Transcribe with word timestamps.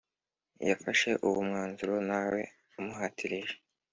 yafashe 0.69 1.09
uwo 1.27 1.39
mwanzuro 1.47 1.95
ntawe 2.07 2.41
umuhatije 2.79 3.53